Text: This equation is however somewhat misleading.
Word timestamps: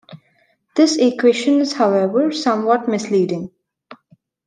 This 0.75 0.97
equation 0.97 1.59
is 1.61 1.73
however 1.73 2.31
somewhat 2.31 2.87
misleading. 2.87 3.51